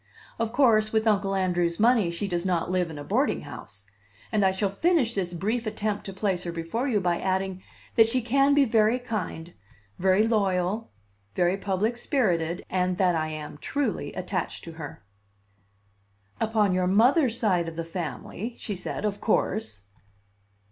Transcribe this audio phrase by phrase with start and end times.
[0.39, 3.85] Of course, with Uncle Andrew's money, she does not live in a boarding house;
[4.31, 7.61] and I shall finish this brief attempt to place her before you by adding
[7.93, 9.53] that she can be very kind,
[9.99, 10.89] very loyal,
[11.35, 15.03] very public spirited, and that I am truly attached to her.
[16.39, 19.83] "Upon your mother's side of the family," she said, "of course."